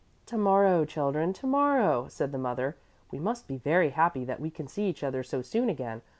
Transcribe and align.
"To 0.25 0.35
morrow, 0.35 0.83
children, 0.83 1.31
to 1.33 1.45
morrow," 1.45 2.07
said 2.07 2.31
the 2.31 2.39
mother. 2.39 2.75
"We 3.11 3.19
must 3.19 3.47
be 3.47 3.57
very 3.57 3.91
happy 3.91 4.25
that 4.25 4.39
we 4.39 4.49
can 4.49 4.67
see 4.67 4.89
each 4.89 5.03
other 5.03 5.21
so 5.21 5.43
soon 5.43 5.69
again. 5.69 6.01